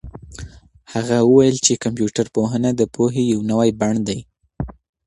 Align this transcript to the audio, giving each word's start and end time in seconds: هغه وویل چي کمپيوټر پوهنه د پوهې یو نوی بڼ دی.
هغه 0.93 1.17
وویل 1.21 1.57
چي 1.65 1.73
کمپيوټر 1.83 2.25
پوهنه 2.35 2.69
د 2.73 2.81
پوهې 2.95 3.23
یو 3.33 3.39
نوی 3.51 3.69
بڼ 3.79 3.93
دی. 4.07 4.19